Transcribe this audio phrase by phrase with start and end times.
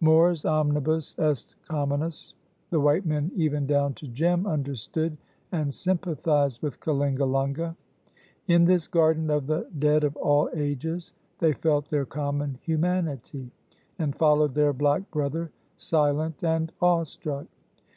[0.00, 2.36] "Mors omnibus est communis!"
[2.70, 5.16] The white men, even down to Jem, understood
[5.50, 7.74] and sympathized with Kalingalunga.
[8.46, 13.50] In this garden of the dead of all ages they felt their common humanity,
[13.98, 17.48] and followed their black brother silent and awestruck.